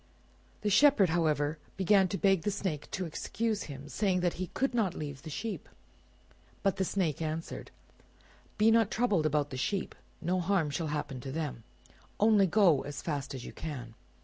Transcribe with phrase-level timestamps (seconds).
[0.61, 4.73] The Shepherd, however, began to beg the Snake to excuse him, saying that he could
[4.73, 5.69] not leave the sheep;
[6.63, 7.69] but the Snake answered—
[8.57, 11.63] "Be not troubled about the sheep; no harm shall happen to them;
[12.19, 13.93] only go as fast as you can."